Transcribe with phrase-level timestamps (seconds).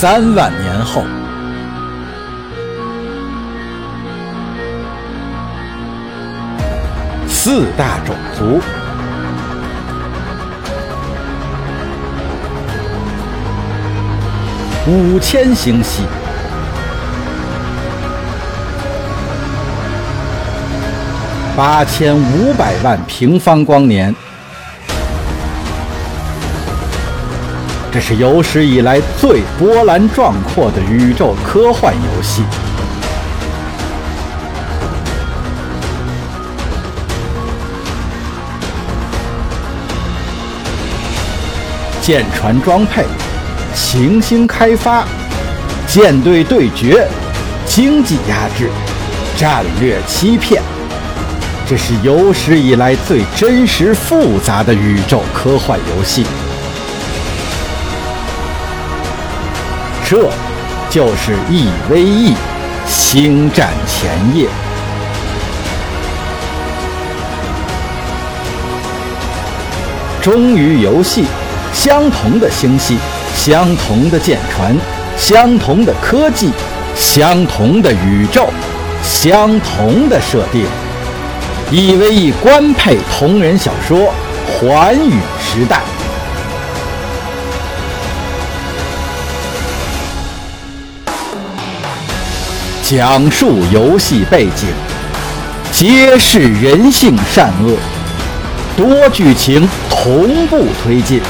[0.00, 1.04] 三万年后，
[7.28, 8.62] 四大种族。
[14.86, 16.04] 五千星系，
[21.54, 24.16] 八千五百万平方光年，
[27.92, 32.42] 这是有史以来最波澜壮阔的宇宙科幻游戏。
[42.00, 43.04] 舰船装配。
[43.72, 45.04] 行星开发、
[45.86, 47.06] 舰队对决、
[47.64, 48.68] 经济压制、
[49.36, 50.60] 战略欺骗，
[51.68, 56.26] 这是有史以来最真实复杂的宇宙科幻游戏。
[60.10, 60.28] 这
[60.90, 62.34] 就是 EVE
[62.84, 64.48] 星战前夜。
[70.20, 71.26] 忠于游戏，
[71.72, 72.98] 相同的星系。
[73.36, 74.76] 相同的舰船，
[75.16, 76.50] 相同的科技，
[76.96, 78.48] 相同的宇宙，
[79.04, 80.66] 相同的设定。
[81.70, 83.98] EVE 官配同人小说
[84.58, 85.76] 《寰宇时代》，
[92.90, 94.66] 讲述游戏背景，
[95.70, 97.76] 揭示人性善恶，
[98.76, 101.22] 多剧情同步推进。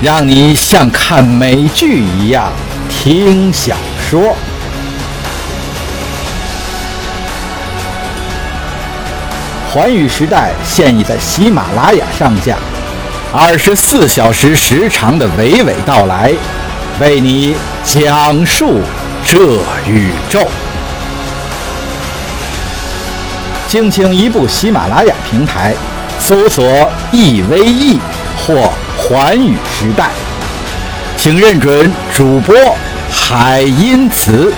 [0.00, 2.50] 让你像看美剧一样
[2.88, 3.76] 听小
[4.08, 4.22] 说，
[9.70, 12.56] 《寰宇时代》现已在喜马拉雅上架，
[13.34, 16.32] 二十四小时时长的娓娓道来，
[16.98, 17.54] 为你
[17.84, 18.80] 讲述
[19.26, 20.48] 这宇宙。
[23.70, 25.72] 敬请一步喜马拉雅平台
[26.18, 26.64] 搜索
[27.12, 28.00] “EVE”
[28.44, 28.68] 或。
[29.02, 30.10] 寰宇时代，
[31.16, 32.54] 请认准主播
[33.10, 34.52] 海因慈。